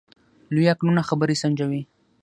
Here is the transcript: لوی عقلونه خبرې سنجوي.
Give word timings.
لوی 0.53 0.65
عقلونه 0.73 1.01
خبرې 1.09 1.35
سنجوي. 1.41 1.81